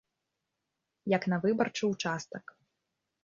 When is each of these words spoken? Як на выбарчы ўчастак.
Як 1.15 1.27
на 1.33 1.37
выбарчы 1.45 1.83
ўчастак. 1.91 2.45